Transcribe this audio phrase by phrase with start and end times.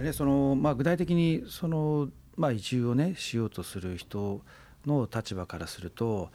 [0.00, 4.40] でねそのまあ、具体的にその、まあ、移住をねしようとする人
[4.86, 6.30] の立場からすると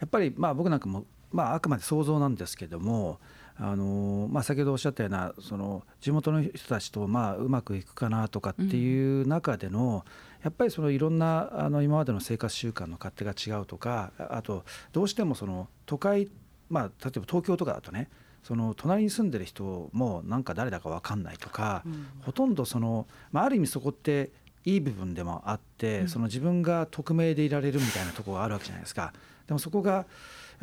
[0.00, 3.18] やっぱりまあ僕なんかも、まあ、あくまで想像なんですけども
[3.58, 10.04] あのまあ、先ほどおっしゃったようなその地元の人たちとまあうまくいくかなとかっていう中での、
[10.44, 16.28] やっぱりそのいろんなあの今までの生活習慣の勝手が違うとかあとどうしてもその都会、
[16.68, 18.10] まあ、例えば東京とかだとね
[18.46, 24.30] その隣に住んでる人もなんか誰だか分かんないとか、うん、ほとんどその、まあ、ある意味そこって
[24.64, 29.12] いい部分でもあって、うん、その自分が匿名でいられるみたいなところがあるわけじゃないですか。
[29.48, 30.06] でもそこがや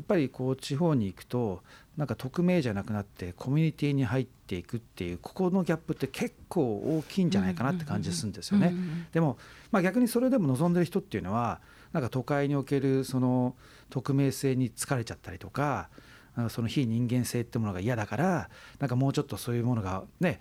[0.01, 1.61] っぱりこう地方に行くと
[1.97, 8.73] なんか匿名じゃなくなってコミュニティに入っていくっていうここのギャップって結構大きいんじゃないかなって感じするんですよね。
[9.11, 9.37] でも、
[9.71, 11.59] まあ、逆にそれでも望んでる人っていうのは
[11.91, 13.57] なんか都会におけるその
[13.89, 15.89] 匿名性に疲れちゃったりとか
[16.49, 20.39] その非人間性ってものが嫌だからなんかもうちょっとそういうものがね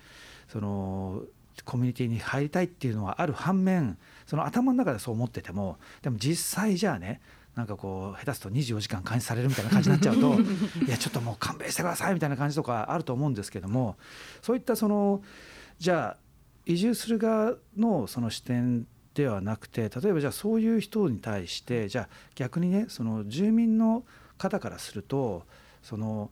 [0.49, 1.23] その
[1.65, 7.21] コミュニティに入りたいっていうのはある反面その頭の中でそう思っててもでも実際じゃあね
[7.55, 10.35] なんかこう下手すと24時間監視されるみたいな感じになっちゃうと
[10.87, 13.97] いやちょっともう勘弁してくださいみたいな感じとかあると思うんですけども
[14.41, 15.23] そういったその
[15.79, 16.23] じゃあ
[16.65, 24.05] 移住する側のその視点ではなくて例えばじゃあそういう人に対してじゃあ逆にねその住民の
[24.39, 25.45] 方からすると
[25.83, 26.31] その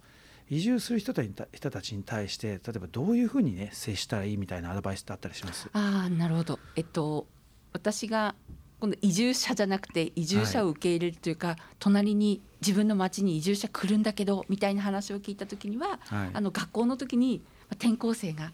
[0.48, 5.68] 移住する人た人たちに対して例えばどういうふうにね接したらいいみたいなアドバイスってあったりします？
[5.72, 7.26] あなるほど、えっと、
[7.72, 8.34] 私が
[8.80, 17.42] 今度移住者じゃなくて移住者を受け入れるというか、はい、隣に自分の町に移住者来るんだけどみたいな話を聞いた時には、はい、あの学校の時に
[17.72, 18.52] 転校生が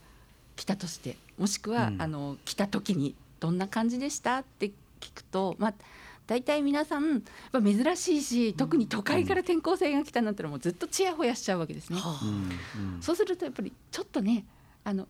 [0.56, 4.38] 来たとしてもしくは、うん、あの来た時にどんな感じでした？
[4.38, 4.66] って
[5.00, 5.74] 聞くと、まあ、
[6.26, 11.98] 大体皆さん珍しいし特に都会から転校生が来たなんてのもずっとちやほやしちゃうわけですね。
[11.98, 14.44] うん、そうするとやっぱりちょっとね
[14.84, 15.06] あの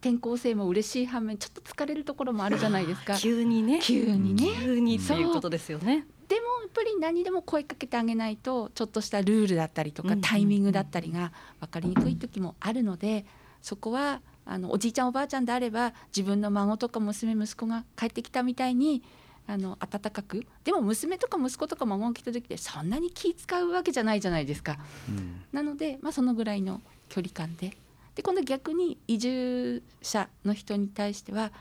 [0.00, 3.16] 転校生も嬉しい反面ちょっと疲れるところもあるじゃないですか。
[3.16, 3.80] 急にね。
[3.82, 4.48] 急にね。
[4.62, 6.06] 急にっていうことですよね。
[6.26, 13.26] でもやっぱり何でも声かけてあげないとちょっとしたルールだったりとかタイミングだったりが分かりにくい時もあるので
[13.62, 19.02] そこはあのおじいちゃんおばあちゃんであれば自分の孫とか娘息子が帰ってきたみたいに
[19.46, 20.46] あの温かく。
[20.64, 24.78] でも娘とか息子とか孫が来た時ってそんなに気使うわけじゃないじゃないですか。
[25.08, 27.76] うん、なので、まあ、そのぐらいの距離感で。
[28.14, 31.52] で今度逆に移住者の人に対しては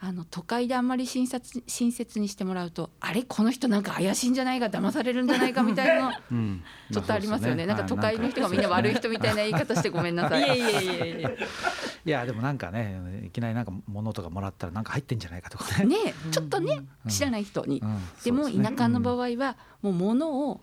[0.00, 10.40] あの都会であんまり親切親切にしてもらうとあれこの人なんか怪しいんじゃないか騙されるんじゃないかみたいなの、 うん、ちょっとありますよね,、なんか都会の人がみんな悪い人みたいな言い方してごめんなさい。
[10.40, 16.04] いやいやいやいやいやでもなんかねいきなりなんか物とかもらったらなんか入ってんじゃないかとかね。
[16.04, 20.60] ねちょっとね、うん、知らない人に、うん、でも田舎の場合はもう物を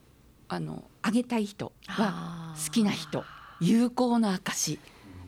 [0.47, 3.25] あのあげたい人は好きな人。
[3.61, 4.79] 友好の証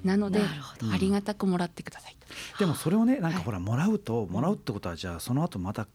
[0.07, 2.15] なのでありがたくもらってください
[2.57, 5.87] でもそれをねなんかほらもらうと、もらうってことはじゃあその後また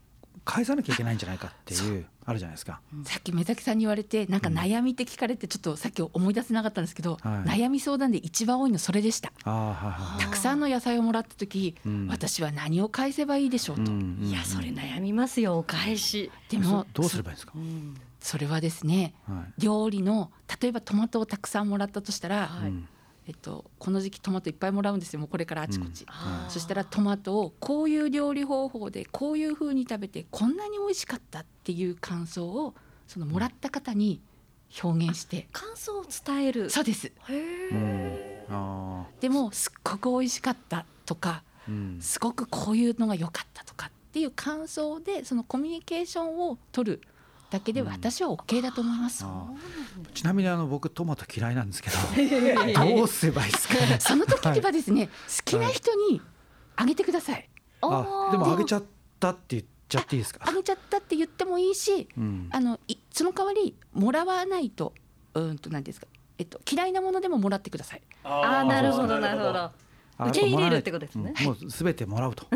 [0.44, 9.32] 返さなきゃいけないんじゃないかっていうあるじゃないですか、さっき目崎さんに言われてなんか悩みって聞かれてちょっとさっき思い出せなかったんですけど、悩み相談で一番多いのそれでした。
[9.44, 11.76] たくさんの野菜をもらった時、
[12.08, 16.30] 私は何を返せばいいでしょうと、いやそれ悩みますよお返し。
[16.48, 17.52] でもどうすればいいですか、
[18.20, 19.14] それはですね、
[19.58, 22.50] 料理の例えばトマトをたくさんもらったとしたら、
[23.26, 25.20] えっと、この時期トマトいっぱいもらうんですよ。
[25.20, 32.74] もうこれからあちこち、うん、そしたらトマトをこういう料理方法でこういうふうに食べてこんなに美味しかったっていう感想を
[33.06, 34.20] そのもらった方に
[34.82, 36.70] 表現して、感想を伝える。
[36.70, 37.12] そうです。
[37.28, 38.48] へ
[39.20, 47.00] でもすっごく美味しかったとか、うん、すごくこういうのが良かったとかっていう感想でそのコミュニケーションを取る
[47.52, 51.96] だけで私は OK だと思います、うん、ちなみにあの僕トマト嫌いなんですけど
[52.96, 55.12] どうすればいいですか、その時にはですね、はい、好
[55.44, 56.22] きな人に
[56.76, 57.48] あげてください、
[57.82, 58.82] あでもあげちゃっ
[59.20, 60.40] たって言っちゃっていいですか？
[60.48, 62.80] あげちゃったって言ってもいいし、うん、あの
[63.10, 64.94] その代わりもらわないと
[65.34, 66.06] うんと何ですか？
[66.38, 68.02] えっと嫌いなものでももらってください。
[68.24, 69.70] ああなるほどなるほど
[70.28, 71.34] 受け入れるってことですね。
[71.44, 72.46] もうすべてもらうと。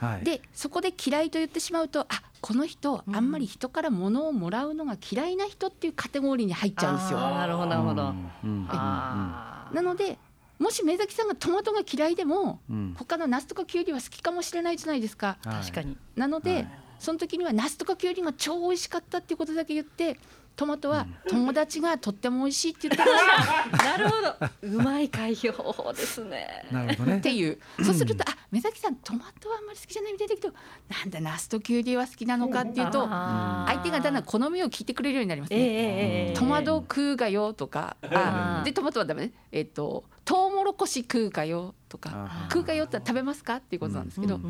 [0.00, 0.24] はい。
[0.24, 2.06] でそこで嫌いと言ってしまうとあ
[2.40, 7.18] この人あんまり人から物をもらうのが嫌いな人っていうカテゴリーに入っちゃうんですよ。
[7.18, 8.14] なるほどなるほど。
[8.44, 10.18] なので
[10.58, 15.36] もし目崎さんがトマトが嫌いでも、うん、他のナスとかキュウリは好きかもしれないじゃないですか。
[15.42, 15.96] 確かに。
[16.16, 16.68] なので、はい、
[16.98, 20.16] その時にはナスとかキュウリが超美味しかったっていうことだけ言って
[20.56, 24.68] トマトは友達がとっても美味しいって言ってまし なるほど。
[24.78, 26.64] うまい開票方法ですね。
[26.70, 27.12] なるほどね。
[27.14, 27.58] たっていう。
[27.82, 30.54] そうするとあ目崎さんトマトはあんまり好きじゃないみたいだけど
[30.88, 36.34] なんだナスとキュウリは好きなのかっていうと相手がだんだん好みを聞いてくれるようになりますええね。
[36.36, 39.32] トマト食うがよとか、あうんでトマトはダメね。
[39.50, 44.40] えっ、とトウモロコシ食うかよとか、あ食うかよって食べますかっていうことなんですけど、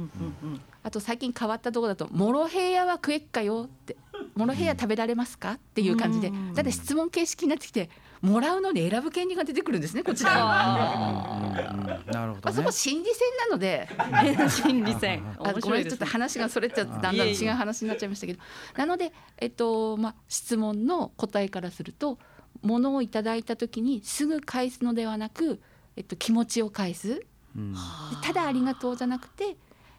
[0.82, 3.96] あと最近変わったところだとモロヘイヤは食えっかよって、
[4.34, 5.52] モロヘイヤ食べられますか？
[5.52, 6.54] っていう感じで、うん。
[6.54, 7.88] だって質問形式になってきて、
[8.20, 10.30] もらうのに選ぶ権利が出てくるんですねこちら。
[10.32, 10.36] に。
[10.40, 12.56] あうんうんうんなるほまあ、どね。
[12.56, 13.88] そこ心理戦なので。
[13.90, 15.22] ー 心理戦。
[15.38, 18.40] あごめんちょっと話がそれちゃってだんだん違う話になっちゃいましたけど。
[18.76, 22.18] なので、えっとまあ、質問の答えからすると
[22.62, 25.60] 物をいただいた時にすぐ返すのではなく、
[25.96, 27.08] えっと、気持ちを返す。
[27.16, 27.26] で
[27.56, 27.74] うん。
[28.22, 29.56] ただ「ありがとう」じゃなくて、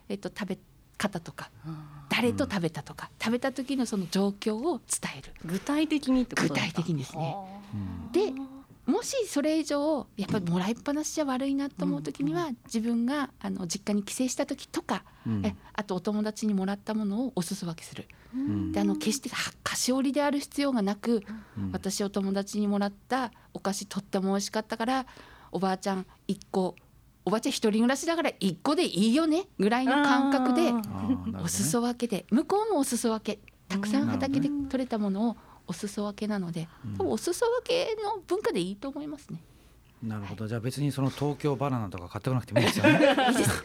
[0.10, 0.58] えっと、食べ
[0.98, 1.52] 方とか
[2.10, 5.34] 誰と食べたとか、食べた時のその状況を伝える。
[5.46, 7.36] 具体的に具体的にですね。
[7.74, 8.34] うんで
[8.86, 15.46] もしそれ以上やっぱりもらいっぱなしじゃ悪いなと思う時には、自分があの実家に帰省した時とか、うん。
[15.46, 18.08] えあとお友達にもらったものをお裾分けする。
[18.34, 18.72] うん。
[18.72, 21.24] であの決しては菓子折りである必要がなく、
[21.58, 21.72] うん。
[21.72, 25.08] 私お友達にもらったお菓子とっても美味しかったから
[25.52, 26.76] おばあちゃん1個
[27.26, 30.72] おばあちゃん一人暮らしだから1個でいいよねぐらいの感覚で
[31.44, 35.38] お裾分けで向こうもお裾分けたくさんうん畑で取れたものを
[35.68, 36.68] お裾分けなので、
[36.98, 39.42] 多分お裾分けの文化でいいと思いますね。
[40.04, 40.48] なるほど。
[40.48, 42.92] じゃあ別にその東京バナナとか買ってこなくてもいいですよね。
[42.92, 43.64] いいです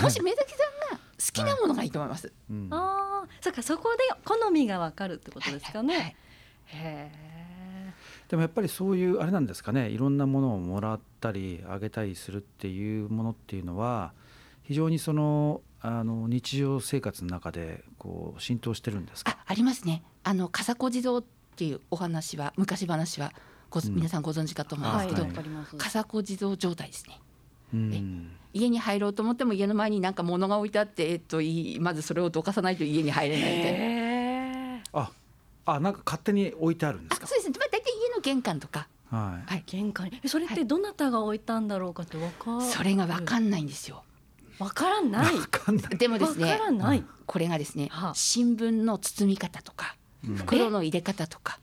[0.00, 0.58] もし目崎さ
[0.92, 2.32] んが好きなものがいいと思います。
[2.48, 2.68] うん。
[2.70, 5.94] ああ、そっかそこで好みがわかるってことですかね。
[5.94, 6.16] はいはい
[6.72, 7.10] へ
[8.30, 9.88] でもやっぱりそういうあれなんですかね。
[9.90, 14.12] いろんなものをもらったりあげたりするっていうものっていうのは
[14.62, 19.32] 非常にそのあの日常生活の中でこう浸透してるんですか？
[19.32, 20.04] あありますね。
[20.22, 21.24] あの笠子地蔵っ
[21.56, 23.32] ていうお話は昔話は
[23.68, 23.96] ご、うん。
[23.96, 25.74] 皆さんご存知かと思うんですけど、わかります。
[25.76, 27.18] 笠子地蔵状態ですね。
[27.74, 28.30] うん。
[28.52, 34.82] 家に入ろうと思っても家の前になんか物が置いてあって、えっと、いいまずそれをどかさないと家に入れないみたいな。
[34.94, 35.10] あ
[35.66, 37.24] あなんか勝手に置いてあるんですか？
[37.24, 37.79] あそうですね、まあ、大
[38.20, 42.62] 玄関とか、はいはい、玄関それってどなたが置いたんだろうかってわかる？
[42.62, 44.04] それが分かんないんですよ。
[44.58, 45.34] わからない？
[45.34, 47.04] わかんないでもですねわからない。
[47.26, 49.96] これがですね、はあ新聞の包み方とか
[50.28, 51.58] うん袋の入れ方とか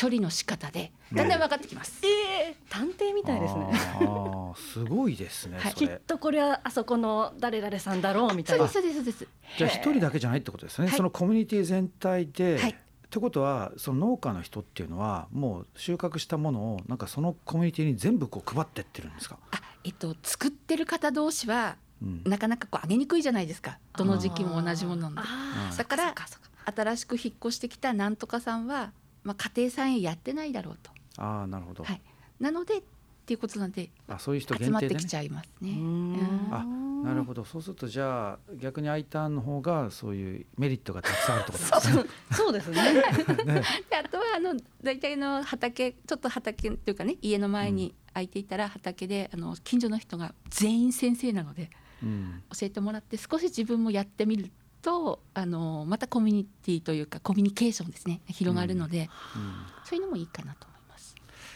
[0.00, 2.00] 処理の仕方でだんだん分かってきます。
[2.04, 3.70] ええ探偵みたいですね。
[3.74, 8.94] あーすごいですね、はいきっとこれはあそこの誰々さんだろうみたいうなそです。
[8.94, 9.58] そうですそうです。
[9.58, 12.76] じゃあ一人だけじゃないってことですね、はいそのコミュニティ全体で、はい
[13.12, 22.22] ってことはその農家の人っていうのはもう収穫したものをなんかそのコミュニティに全部こう配ってってるんですか、あえっと作ってる方同士はうん。
[22.24, 23.78] なかなかこう上げにくいじゃないですか。
[23.98, 25.76] どの時期も同じものなんで。
[25.76, 26.14] だから
[26.64, 28.92] 新しく引っ越してきたなんとかさんは、
[29.24, 30.90] まあ、家庭菜園やってないだろうと。
[31.18, 32.00] ああなるほど、はい、
[32.40, 32.82] なので
[33.22, 34.94] っていうことなんであそういう人集限定でね。
[34.94, 35.78] まってきちゃいますね。
[36.50, 36.64] あ
[37.04, 37.44] なるほど。
[37.44, 42.04] そうするとじゃあ逆に I ターンの方がそういうメリットがたくさんあるってことですね。
[42.32, 42.82] そうですね。
[43.44, 43.62] ね。
[43.90, 51.70] であとはあの大体の畑ちょっと畑っていうかね家の前に空いていたら畑であの近所の人が全員先生なので
[52.02, 52.42] うん。
[52.52, 54.50] 教えてもらって少し自分もやってみる
[54.82, 59.52] とあのまたコミュニティというかコミュニケーションですね広がるので、うん。
[59.84, 60.71] そういうのもいいかなと。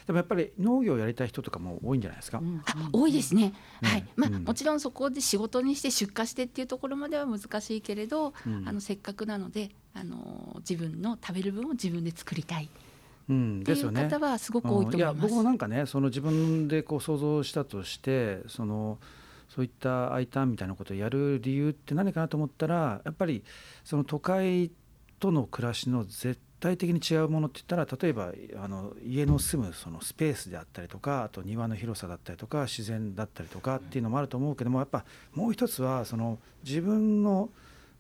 [0.07, 2.63] でもやっぱり農業をやりたい人とかも多いんじゃないですか、うん。
[2.65, 3.89] あ多いですね、うん。
[3.89, 4.05] はい。
[4.15, 4.45] まあ、うん。
[4.45, 8.69] もちろんそこで仕事にして出荷してっていうところまでは難しいけれど、うん。
[8.69, 12.67] あのせっかくなのであの自分の食べる分を自分で作りたい。
[12.67, 12.69] っ
[13.29, 14.05] うん、ていうですよね。
[14.05, 15.15] 方はすごく多いと思います。
[15.15, 15.23] うん。
[15.23, 18.99] や僕もなんかねその自分でこう想像したとしてその
[19.49, 23.43] そういった I ターンみたいなことをやる理由って何かなと思ったらやっぱり
[23.85, 24.71] その都会
[25.19, 28.33] との暮らしの絶対的に違うものって言ったら例えば
[28.63, 37.51] あの家の住むそのスペースであったりとかあと庭の広さだったりとか自然だったりとかっていうのもあると思うけどもやっぱもう一つはその自分の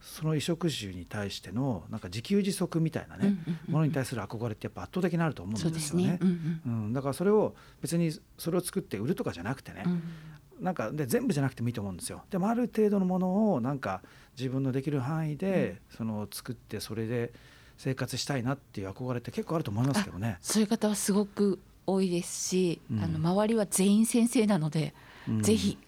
[0.00, 3.36] その衣食住に対してのなんか自給自足みたいなね、
[3.66, 6.18] ものに対する憧れってやっぱ圧倒的にあると思うんですすね。。
[6.20, 9.84] うんうん、だからそれを別にそれを作って売るとかじゃなくてね、
[10.60, 12.24] なんかで全部じゃなくてもいいと思うんですよ。
[12.30, 14.02] でもある程度のものをなんか
[14.38, 17.32] 自分のできる範囲でその作ってそれで
[17.76, 20.38] 生活したいなっていう憧れって結構あると思いますけどね。
[20.40, 23.00] そういう方はすごく多いですし、うん。
[23.02, 24.94] あの周りは全員先生なので、
[25.28, 25.42] うん。
[25.42, 25.78] ぜひ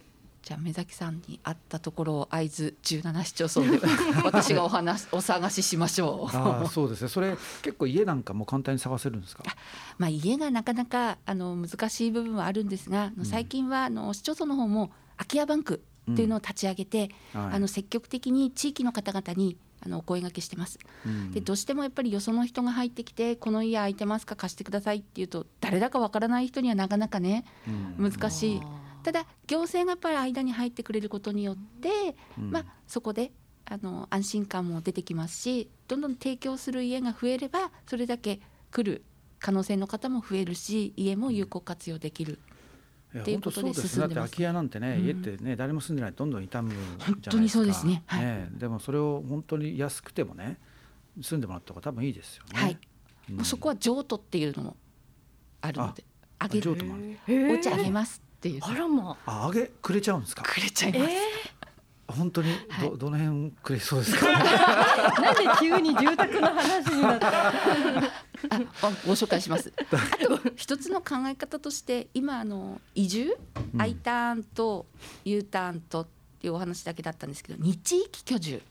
[0.43, 3.87] じゃあ目崎さんに会ったところを会津17市町村で
[4.25, 6.37] 私がお話 お探ししましょう。
[6.37, 7.09] ああそうですね。
[7.09, 9.43] それ結構家なんかも簡単に探せるんですか？
[9.99, 17.55] まあ家がなかなかあの難しい部分はあるんですが、最近はあの市町村の方も空き家バンクっていうのを立ち上げて、はい。
[17.55, 20.79] あの積極的に地域の方々にあのお声掛けしてます。
[21.07, 24.37] うんでどうしてもやっぱりよその人が入ってきて「この家空いてますか？
[24.37, 27.45] 貸してください」って言うと誰だかわからない人にはなかなかね
[27.99, 28.61] うん難しい。
[29.05, 33.33] ただ行政がやっぱり間に入ってくれることによって、うんまあ、そこで
[33.65, 39.05] あの安心感も出てきますしどんどん提供する家が増えればそれだけ来る
[39.39, 42.41] 可能性の方も増えるし家も有効活用できる。
[43.15, 45.05] いやっていうことで本当そうです進んでますだって空き家なんてね、うん。
[45.07, 46.13] 家ってね誰も住んでない。
[46.13, 47.05] とどんどん傷むじゃないですか。
[47.13, 48.03] 本当にそうですね。
[48.07, 48.25] はい。
[48.25, 50.59] ねでもそれを本当に安くてもね
[51.21, 52.61] 住んでもらった方が多分いいですよね。
[52.61, 52.79] はい。
[53.31, 53.37] うん。
[53.37, 54.77] もうそこは譲渡っていうのも
[55.63, 56.05] あるので
[56.39, 57.51] あげる譲渡もある。
[57.51, 58.61] お家あげますっていう。
[58.63, 59.47] あらまあ。
[59.47, 60.43] あげくれちゃうんですか？
[60.43, 61.11] くれちゃいます。
[62.09, 62.49] 本当に
[62.81, 62.99] ど、はい。
[62.99, 64.27] どの辺くれそうですか？
[65.21, 67.49] なんで急に住宅の話になった？
[67.51, 68.03] あ
[69.07, 69.73] ご紹介します。
[69.93, 73.37] あと一つの考え方として今あの移住、
[73.75, 73.83] うん。
[73.83, 74.87] I ターンと
[75.25, 76.07] U ターンとっ
[76.41, 78.63] ていうお話だけだったんですけど二地域居住。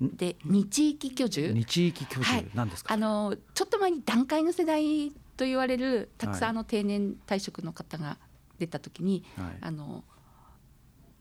[0.00, 1.52] で二地域居住？
[1.52, 2.42] 二地域居はい。
[2.44, 2.92] 住なんですか？
[2.94, 8.16] あのちょっと前に段階の世代と言われるたくさんの定年退職の方が
[8.58, 9.58] 出た時に、はい。
[9.60, 10.04] あの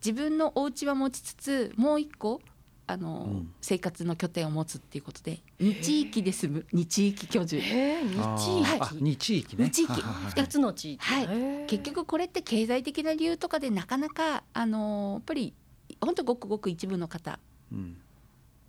[0.03, 2.41] 自分のお家は持ちつつもう一個
[2.87, 3.53] あの、うん。
[3.61, 6.65] 生活の拠点を持つっていうことで二地域で住む。
[6.73, 7.57] 二地域居住。
[7.59, 8.83] えー、あ二地ー。
[8.83, 9.65] あ二地域ね。
[9.65, 10.47] 二地域。
[10.47, 11.05] つの地域。
[11.05, 11.27] はい。
[11.67, 15.53] 結局これって経済的な理由とかでなかなかあのやっぱり
[16.01, 17.37] 本当ごくごく一部の方
[17.71, 17.97] うん。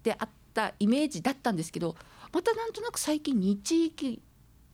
[0.03, 1.97] であったイメージだったんですけど
[2.33, 4.21] またなんとなく最近二地域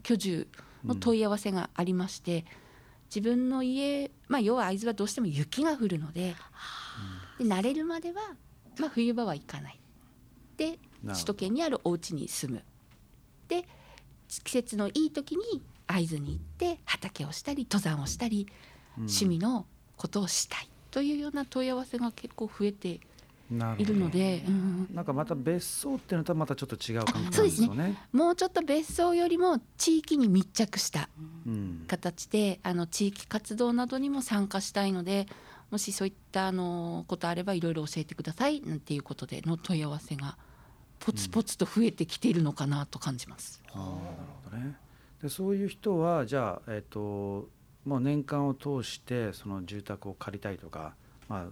[0.03, 0.49] 居住
[0.85, 2.45] の問い合わせがありまして、
[3.07, 6.35] 自分の家、まあ、要は会津はどうしても雪が降るので
[7.39, 8.35] で慣れるまでは、
[8.79, 9.81] まあ、冬場は行かない。
[10.57, 12.63] で首都圏にあるお家に住む。
[13.49, 13.65] で
[14.45, 18.49] 季節のいい時に会津に行って畑をしたり登山をしたり、
[18.97, 19.05] うん。
[19.05, 23.01] 趣味のことをしたいというような問い合わせが結構増えて
[23.51, 27.99] いなるので、うんなんかまた別荘っていうのとはまたちょっと違う感じなんでそうですねすよね。
[28.13, 31.09] もうちょっと別荘よりも地域に密着した
[31.47, 35.27] うん形であの地域活動などにも参加したいので
[35.71, 40.37] もしそういったあのことあればいろいろ教えてくださいなんていうことでの問い合わせが
[41.01, 43.63] ポツポツと増えてきているのかなと感じます。
[43.73, 43.93] あーなる
[44.45, 44.77] ほどね。
[45.23, 47.49] でそういう人はじゃあえっ、と
[47.85, 50.95] もう年間を通してその住宅を借りたいとか、
[51.29, 51.47] まあ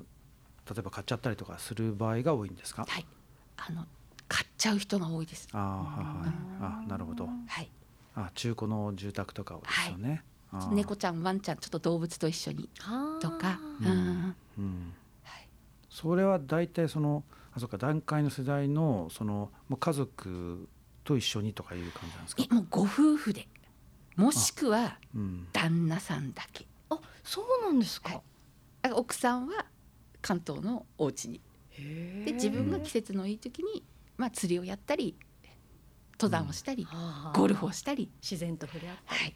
[0.69, 2.87] 例えば買っちゃったりとかする場合が多いんですか？
[2.89, 3.07] はい、
[3.57, 3.87] あの
[4.29, 5.49] 買っちゃう人が多いです。
[5.53, 6.35] あーはいはい。
[6.61, 7.29] あなるほど。
[7.47, 7.71] はい、
[8.15, 10.25] あ中古の住宅とかをですよね。
[10.53, 14.95] あー猫ちゃんワンちゃんちょっと動物と一緒にはあとか、ううんんうん。
[15.23, 15.49] はい
[15.91, 20.69] それは大体そのあそうか段階の世代のそのもう家族
[21.05, 22.43] と一緒にとかいう感じなんですか？
[22.51, 22.55] え。
[22.55, 23.47] もうご夫婦で
[24.17, 25.47] もしくはうん。
[25.53, 28.09] 旦那さんだけあ、そうなんですか。
[28.09, 28.23] はい
[28.83, 29.67] だから奥さんは
[30.25, 31.43] 関東のお家に。
[32.25, 33.85] で自分が季節のいい時に、
[34.17, 35.15] まあ、釣りをやったり
[36.19, 37.39] 登山をしたり、はあ。
[37.39, 39.35] ゴルフをしたり、自然と触れ合ったはい、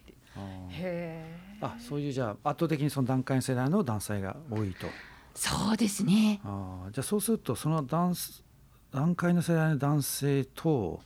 [1.61, 4.87] あそういうじゃあ圧倒的にその段階の世代の男性が多いと。
[5.35, 6.39] そうですね。
[6.43, 6.91] あー。
[6.91, 8.43] じゃあそうするとその段す
[8.91, 11.01] 段階の世代の男性と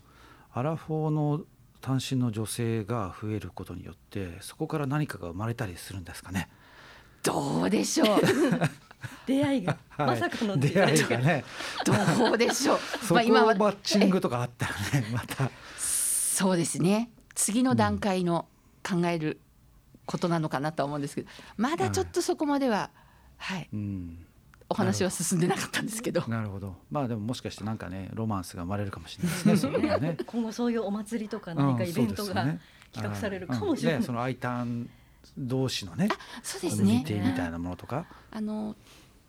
[0.53, 1.41] アラフォーの
[1.81, 6.49] 単身の女性が増えることによってそこから何かが生まれたりするんですかね。
[7.23, 8.19] どうでしょう
[9.25, 10.07] 出会いが、はい。
[10.07, 11.43] まさかの出会いがね。
[11.85, 12.79] どうでしょう。
[13.05, 15.49] そこをはマッチングとかあったらねまた。
[15.77, 17.09] そうですね。
[17.35, 18.47] 次の段階の
[18.87, 19.39] 考える
[20.05, 22.91] ことなのかなとは思うんですけどまだちょっとそこまでは、
[23.37, 24.25] はい、うん。
[24.69, 26.23] お話は進んでなかったんですけど。
[26.27, 26.75] なるほど。
[26.89, 29.99] まあでももしかしてなんかねロマンスが生まれるかもしれないですね。
[29.99, 30.17] ね。
[30.25, 32.57] 今後そういうお祭りとか何かイベントが企
[32.97, 33.95] 画されるかもしれない。
[33.95, 34.89] うんねその I ターン
[35.37, 36.09] 同士のね
[36.41, 37.03] そうですね。
[37.05, 38.05] ティみたいなものとか？
[38.31, 38.75] あの、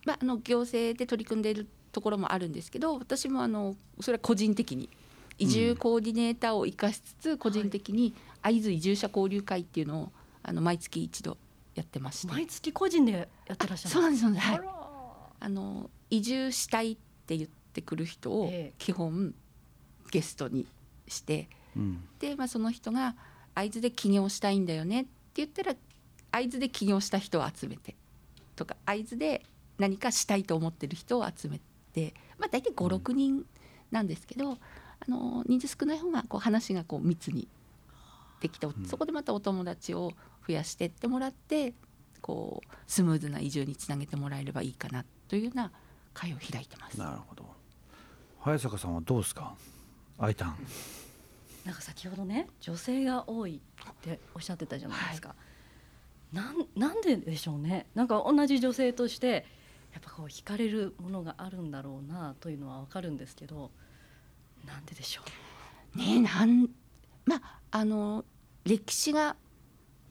[0.04, 4.88] まあ、あの行政で取り組んでいるところもあるんですけど私もあのそれは個人的に。
[5.36, 10.12] 移住コーディネーターを生かしつつ個人的に会津移住者交流会っていうのを
[10.44, 11.36] あの毎月一度
[11.74, 12.32] やってまして。
[12.32, 13.92] 毎月個人でやってらっしゃる。
[13.92, 14.60] そうなんですそうなんです、はい。
[15.40, 16.96] あ、の移住したいっ
[17.26, 18.72] て言ってくる人をええ。
[18.78, 19.34] 基本
[20.12, 20.68] ゲストに
[21.08, 21.48] して。
[21.76, 22.04] うん。
[22.20, 23.16] で、まあ、その人が
[23.56, 25.74] 会津で起業したいんだよねって言ったら
[26.30, 27.94] 会津で起業した人を集めて
[28.56, 29.42] とか会津で
[29.78, 31.60] 何かしたいと思ってる人を集め
[31.92, 33.44] て、まあ、大体56人
[33.90, 34.56] なんですけど、あ
[35.08, 37.48] の人数少ない方がこう話がこう密に
[38.40, 40.12] できて、んそこでまたお友達を
[40.46, 41.72] 増やしてってもらって
[42.20, 45.70] こうスムーズな移住につなげてもらえればいいかなというような
[46.12, 46.98] 会を開いてます。
[46.98, 47.44] なるほど。
[48.40, 49.54] 早坂さんはどうですか？
[50.18, 50.56] アイタン。
[51.64, 55.34] なんか先ほどね女性が多いっておっしゃってたじゃないですか、
[56.32, 57.86] なんなんででしょうね。
[57.94, 59.46] なんか同じ女性として
[59.92, 63.70] やっぱこう惹かれるものがあるんだろうなというのはわかるんですけど
[64.66, 65.22] なんででしょ
[65.94, 65.98] う。
[65.98, 66.68] ねなん
[67.24, 68.24] まああの
[68.64, 69.36] 歴史が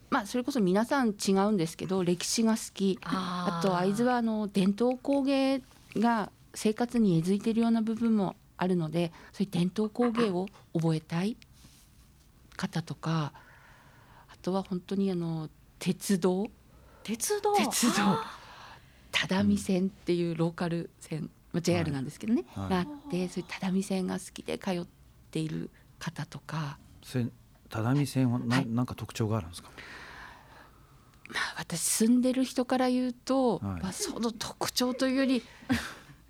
[0.09, 2.97] まあそれこそ皆さん違うんですけど歴史が好き。
[3.03, 5.61] あと会津はあの伝統工芸
[5.95, 11.37] が生活に根付いているような部分もあるのでそういう伝統工芸を覚えたい
[12.57, 13.33] 方とか
[14.29, 16.47] あとは本当にあの鉄道。
[17.03, 17.55] 鉄道。
[17.55, 18.17] 鉄道。
[19.11, 22.69] 只見線っていうローカル線、まあ、JR なんですけどね、はい。
[22.69, 24.85] があってそういう只見線が好きで通っ
[25.29, 28.67] ている方とか、只見線はな,、はい。
[28.67, 29.69] なんか特徴があるんですか？
[31.29, 33.81] まあ、私住んでる人から言うと、はい。
[33.81, 35.43] まあ、その特徴というより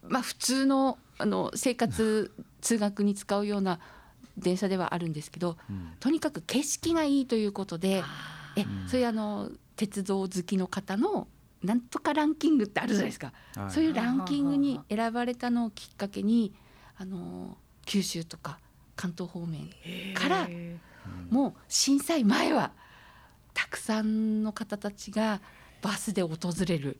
[0.07, 2.31] まあ普通のあの生活
[2.61, 3.79] 通学に使うような
[4.37, 5.91] 電車ではあるんですけどうん。
[5.99, 8.03] とにかく景色がいいということで
[8.55, 11.27] えうんそういうあの鉄道好きの方の
[11.63, 13.71] なんとかランキングってあるじゃないですか、はい。
[13.71, 16.53] そういうランキングに選ばれたのをきっかけに
[16.97, 18.59] あの九州とか
[18.95, 19.69] 関東方面
[20.13, 20.77] からへ
[21.29, 22.71] もう震災前は
[23.53, 25.41] たくさんの方たちが
[25.81, 26.97] バスで訪れる、うん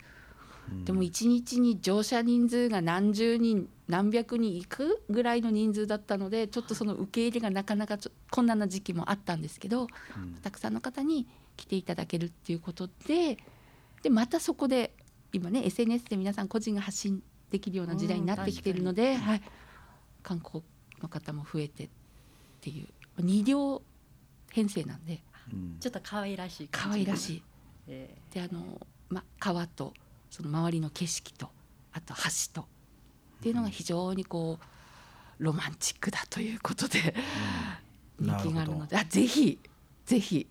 [0.86, 11.28] でも一日に乗車人数が何十人何百人いくぐらいの人数だったのでちょっとその受け入れがなかなかちょ困難な時期もあったんですけどうんたくさんの方に
[11.58, 13.38] 来ていただけるっていうことで
[14.02, 14.94] でまたそこで
[15.34, 19.42] 今ね SNS で皆さん個人が発信できるような時代になってきているので、はい、
[20.24, 20.64] 観光
[21.02, 21.90] の方も増えてっ
[22.62, 23.82] ていう2両
[24.52, 25.78] 編成なんでうん。
[25.80, 27.44] ちょっと可愛らしい可愛らしい、い。
[27.88, 28.16] え。
[28.34, 28.80] であの、
[29.10, 29.94] ま、川と
[30.34, 31.48] その周りの景色と
[31.92, 32.66] あと橋とっ
[33.44, 37.14] ていうのが非常にこうロマンチックだということで
[38.20, 38.26] うん。
[38.26, 39.60] 人気があるのであぜひ
[40.08, 40.48] ぜひ。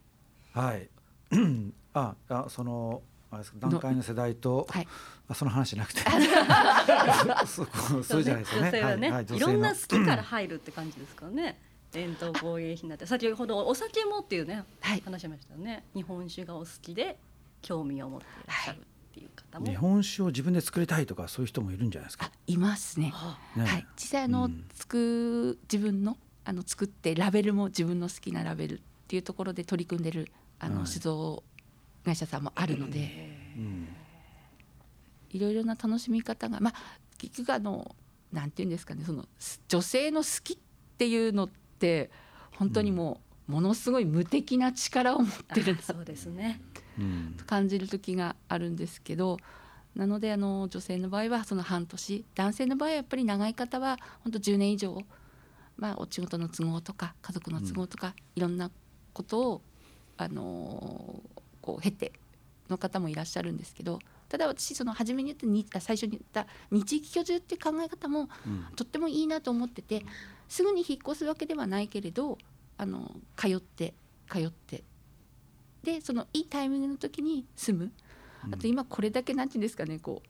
[0.54, 0.88] どはい。
[1.94, 4.88] ああそのあれですか段階の世代と、はい。
[5.26, 6.00] あその話じゃなくて。
[7.44, 8.68] そ そこそうじゃないですよね。
[8.68, 11.58] 女性はね、はいはいいろんな好きから入るって感じですからね。
[11.90, 15.02] 伝統工芸品だって先ほどお酒もっていうねはい。
[15.04, 15.84] 話しましたよね。
[15.92, 17.18] 日本酒がお好きで
[17.62, 22.26] 興味を持っていらっしゃるっていう方も、日本酒を自分で作りたいとかそういう人もいるんじゃないですか？
[22.26, 22.32] あ。
[22.46, 23.10] いますね。
[23.12, 24.64] はねはい、実際あの、うん。
[24.74, 30.86] つく自分のあの作ってラベルも自分の好きなラベルっていうところで取り組んでるあの、はい。
[30.86, 31.42] 酒造
[32.04, 33.54] 会社さんもあるので。
[33.56, 33.88] うん。
[35.30, 36.74] いろいろな楽しみ方がまあ
[37.16, 37.96] 結局あの
[38.32, 40.58] なんていうんですかねそのす女性の好きっ
[40.98, 41.48] ていうのっ
[41.78, 42.10] て
[42.58, 46.60] 本当にもうものすごい無敵な力を持ってるそうですね
[47.46, 49.38] 感じる時があるんですけど
[49.94, 54.98] なのであの女性の場合はその半年男性の場合はやっぱり長い方は本当10年以上、
[55.76, 58.70] まあ、お仕事の都合とか家族の都合とか、いろんな
[59.12, 59.62] ことを、
[60.16, 62.12] あのーこう経て
[62.68, 68.66] の方もいらっしゃるんですけどただ私その初めに言った最初に言った日域居住っていう考え方もうん。
[68.76, 70.04] とってもいいなと思ってて
[70.48, 72.36] すぐに引っ越すわけではないけれど
[72.76, 73.94] あの通って
[74.30, 74.82] 通って
[75.82, 77.92] でそのいいタイミングの時に住む
[78.52, 80.28] あと今これだけなんていうんですかねこう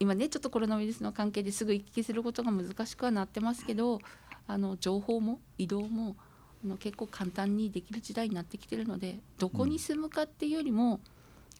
[0.00, 4.00] 今ねちょっとコロナウイルスの関係ですぐ行き来することが難しくはなってますけど
[4.46, 6.16] あの情報も移動も
[6.64, 11.00] あの結構簡単にできる時代になってきてるのでどこに住むかっていうよりも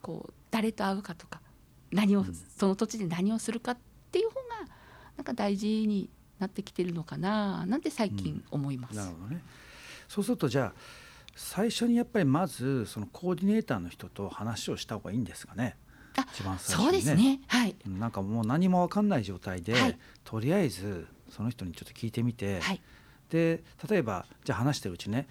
[0.00, 1.40] こう誰と会うかとか
[1.92, 3.76] 何をうんその土地で何をするかっ
[4.10, 4.40] ていう方が
[5.16, 8.96] なんか大事になってきてるのかななんて最近思います。
[8.96, 9.42] なるほどね。
[10.08, 10.72] そうするとじゃあ
[11.34, 15.76] 最初にやっぱりまずそのコーディネーターの人と話をした方がいいんですかね。
[16.16, 17.40] あ一番最初そうにですね。
[17.46, 17.76] はい。
[17.86, 22.80] うんなんかもう何も分かんない状態で、はいとりあえずその人にちょっと聞いてみて、はい。
[23.30, 25.26] で例えばじゃあ話してるうちね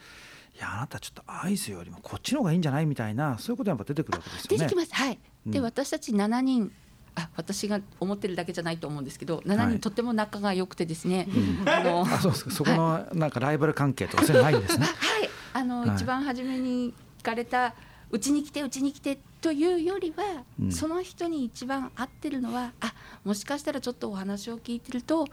[0.56, 4.58] いやあなたちょっと合図よりもこっちの方がいいんじゃないみたいなそういうことがやっぱ出てくるわけですよね。
[4.58, 4.94] 出てきます。
[4.96, 5.20] はい。
[5.46, 6.72] で、うん私たち7人。
[7.14, 14.88] あ私が思ってるだけじゃないと思うんですけど7はい人とっても仲が良くてですね、うんあのあそうですかそこのなんかライバル関係とかそういうのないんですね。
[15.54, 15.90] はい、あの、はい。
[15.96, 17.74] 一番初めに聞かれた
[18.12, 20.72] 「うちに来てうちに来て」というよりは、うん。
[20.72, 25.28] その人に一番合ってるのはあもしかしたらちょっとお話を聞いてると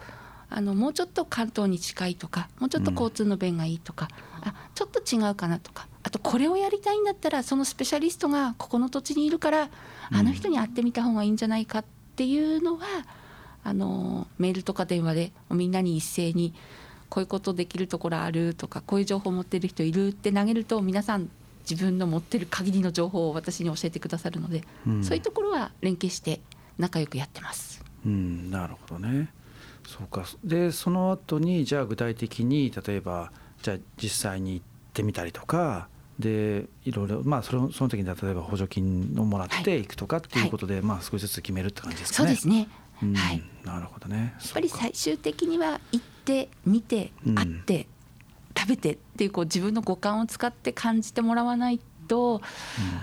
[0.51, 4.09] あのもうちょっと関東に近いとかもうちょっと交通の便がいいとか、
[4.41, 9.69] あちょっと違うかなとかあとこれをやりたいんだったらそのスペシャリストがここの土地にいるから
[10.11, 11.85] あの人に会ってみた方がいいんじゃないかっ
[12.17, 12.87] ていうのは、
[13.63, 16.55] あのメールとか電話でみんなに一斉に
[17.11, 21.31] こういうことできるところあるとかこういう情報持ってる人いるって投げると皆さん
[21.69, 26.41] 自分の持ってる限りの情報を私に教えてくださるので、うんそういうところは連携して
[26.79, 27.85] 仲良くやってます。
[28.07, 29.29] うん、なるほどね。
[29.87, 30.25] そうか。
[30.45, 42.29] で、その後にじゃあ具体的に例えばじゃあ実際に行ってみたりとか、でいろいろまあそれをその時に例えば補助金をもらっていくとかっていうことで、まあ少しずつ決めるって感じですかね。
[42.29, 42.69] そうですね。
[43.03, 43.43] うんはい。
[43.65, 44.35] やなるほどね。
[44.39, 47.35] っぱり最終的には行って見てうん。
[47.35, 47.87] 会って、
[48.59, 52.41] 食べてっていうこう自分の五感を使って感じてもらわないと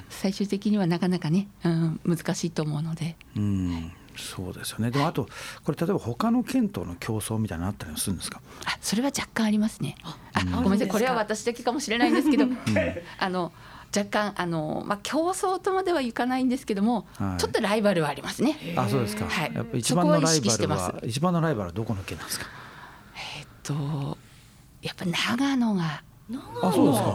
[0.09, 3.15] 最終的にはなかなかね、うん、難しいと思うので。
[3.37, 3.91] うん。
[4.17, 4.91] そうですよね。
[4.91, 5.27] でもあと
[5.63, 8.41] これ例えば他の県との競争みたいなのあったりもするんですか？
[8.65, 9.95] あそれは若干ありますね。
[10.03, 10.51] あうん。
[10.51, 10.87] ごめんなさい。
[10.87, 12.45] これは私だけかもしれないんですけど、
[13.19, 13.51] あの
[13.95, 17.41] 若干あの、まあ、競争とまではいかないんですけども、はい。
[17.41, 18.57] ちょっとライバルはありますね。
[18.77, 19.51] あそうですか、はい。
[19.53, 22.45] やっぱ一番のライバルは一番のライバルはどこの県なんですか？
[23.65, 24.17] と
[24.81, 26.03] やっぱ長野が。
[26.61, 27.09] あそうですか。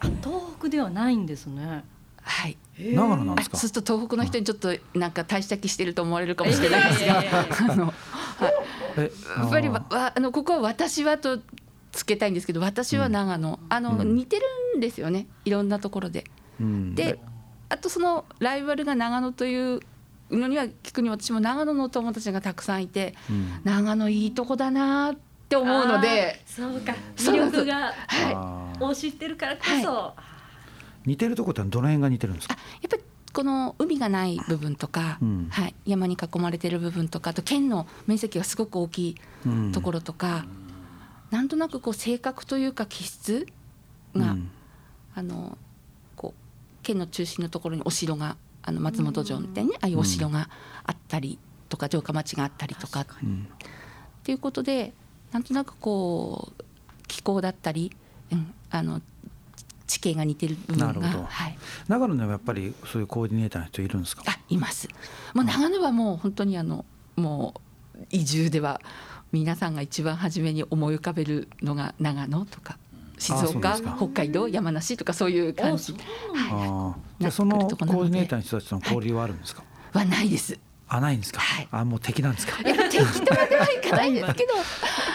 [0.00, 1.84] あ東北ではないんですね。
[2.22, 2.56] はい。
[2.78, 3.56] 長野なんですか？
[3.56, 7.18] あそうすると東北の人にちょっとなんか大した気してると思われるかもしれないですが、
[7.72, 7.94] あの、はい、
[8.98, 11.38] えやっぱりわわあのここは私はと
[11.92, 14.14] つけたいんですけど、私は長野、あの、うん。
[14.14, 14.42] 似てる
[14.76, 15.26] んですよね。
[15.46, 16.24] いろんなところで。
[16.60, 16.94] うん。
[16.94, 17.18] で、
[17.70, 19.80] あとそのライバルが長野という
[20.30, 23.60] のには聞くに私も長野の友達がたくさんいて、うん。
[23.64, 25.16] 長野いいとこだなっ
[25.48, 26.94] て思うので、そうか。
[27.16, 27.92] 魅力が
[28.80, 30.14] を知ってるからこそ、
[31.04, 32.54] 似てるとこってどの辺が似てるんですか？
[32.54, 35.48] あやっぱりこの海がない部分とか、うん。
[35.50, 40.46] はい、山に囲まれてる部分とかあと県の面積がすごく大きいうんところとか、
[41.30, 43.46] なんとなくこう性格というか気質
[44.14, 44.50] が、うん。
[45.14, 45.56] あの
[46.16, 50.50] こう県の中心のところにお城があの松本城みたいにねああいうお城が
[50.84, 53.02] あったりとか城下町があったりとか。
[53.02, 53.48] っうん。
[54.24, 54.92] ていうことで
[55.36, 56.62] なんとなくこう
[57.06, 57.94] 気候だったり、
[58.32, 59.02] うん、あの
[59.86, 61.24] 地形が似てる部分がなるほど。
[61.24, 64.22] はい、長野にはやっぱりそういうコーディネーターの人いるんですか？
[64.26, 64.88] あいます。
[65.34, 67.60] もう長野はもう本当にあのも
[68.00, 68.80] う移住では
[69.30, 72.78] 皆さんが一番初めに思い浮かべるのが長野とか
[73.18, 75.94] 静岡北海道山梨とかそういう感じ。
[76.50, 77.20] あー。
[77.20, 78.08] じゃあそのコとこなので。
[78.08, 80.58] ーディネーターの人たちとの交流はあるんですか、はないです。
[80.88, 81.68] あないんですか、はい。
[81.70, 82.60] あもう敵なんですか？
[82.62, 84.52] いや敵とまではいかないんですけど、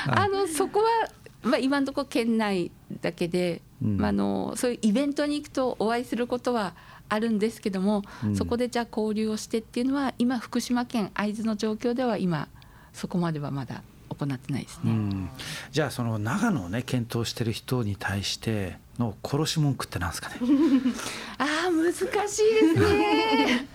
[0.14, 1.10] あのそこは
[1.44, 3.98] まあ今のところ県内だけで、うん。
[3.98, 6.74] まああのそういうイベントに行くとお会いすることは
[7.10, 8.36] あるんですけども、うん。
[8.36, 12.48] そこでじゃあ交流をしてっていうのは今福島県会津の状況では今
[12.94, 14.92] そこまではまだ行ってないですね。
[14.92, 15.30] うん、
[15.72, 20.36] じゃあその長野をね検討してる人に対しての殺し文句ってなんですかね？
[21.40, 23.68] ああ難しいですね。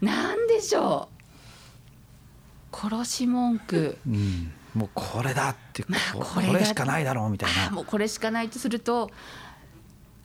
[0.00, 1.08] なんでしょ
[2.72, 2.76] う。
[2.76, 3.96] 殺し文句。
[4.06, 7.70] うん、もうこれだって、まあここれだこれしかないだろうみたいな。
[7.70, 9.10] もうこれしかないとすると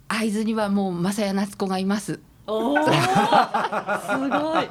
[0.08, 2.20] 会津にはもう正谷夏子がいます。
[2.48, 2.94] おおすご
[4.62, 4.70] い。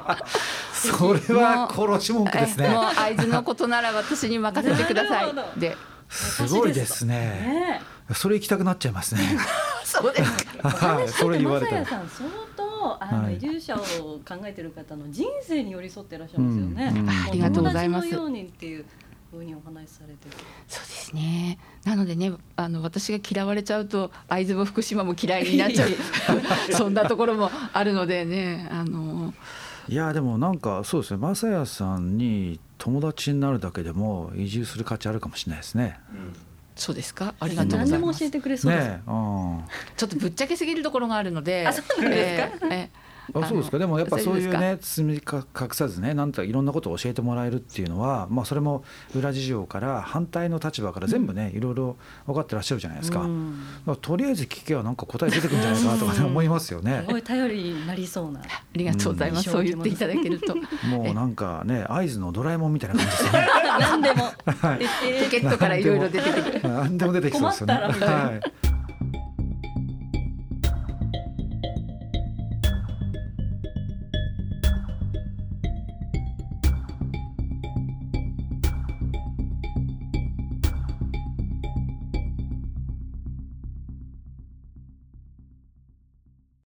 [0.73, 2.67] それは殺し文句ですね。
[2.67, 5.59] えもう会津のことなら私に任せてください。
[5.59, 5.75] で、
[6.09, 7.15] すごいですね。
[7.15, 7.81] ね
[8.13, 9.21] それ行きたくなっちゃいますね。
[9.83, 10.45] そうです。
[10.57, 10.69] か。
[10.95, 11.85] はいそれ言われたら。
[11.85, 11.99] 相
[12.81, 16.91] 当あの、はい移住者を考えてる方の人生に寄り添ってらっしゃいますよね。
[16.91, 17.05] うんうん。
[17.05, 18.09] もありがとうございます。
[18.09, 18.85] 友達のようにっていう
[19.31, 20.35] ふうにお話しされてる。
[20.67, 21.57] そうですね。
[21.85, 25.89] なのでね、あの私が嫌われちゃうと会津も福島も嫌いになっちゃう。
[26.73, 29.33] そんなところもあるのでね、あの
[29.87, 31.35] いやでもなんかそうですね。
[31.35, 35.99] 正也さんに友達になるだけでも移住する価値あるかもしれないですね
[36.75, 37.33] そうですか？
[37.39, 38.29] ありがとうございます何でも教え。
[38.31, 38.87] てくれそうです。
[38.87, 39.63] ねちょ
[40.05, 42.67] っとぶっちゃけすぎるところがあるので、あそうなんですか？
[42.67, 43.79] ええええあそうですか。
[43.79, 48.83] でもやっぱそういうね包みか隠さずねなんとかいろんなことを教えてもらえるっていうのは、まあ、それも
[49.15, 53.27] 裏事情から反対の立場から全部ね、いろいろ分かってらっしゃるじゃないですか,、
[54.01, 56.25] とりあえず聞けばなんか答え出てくるんじゃないかなとかねうん。
[56.27, 57.03] 思いますよね。
[57.05, 58.41] すごい頼りになりそうな。
[58.41, 59.49] ありがとうございます。
[59.49, 60.55] うんそう言っていただけると。
[60.87, 63.47] もうなんかね 合図のドラえもんみたいな感じですよね。
[63.79, 64.31] 何でも。
[64.47, 66.61] え ポケットからいろいろ出てくる。
[66.67, 67.73] 何でも出てきそうですよね。
[67.73, 68.70] はい